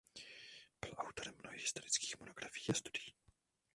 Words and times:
Byl 0.81 0.91
autorem 0.97 1.33
mnohých 1.41 1.61
historických 1.61 2.19
monografií 2.19 2.65
a 2.69 2.73
studií. 2.73 3.13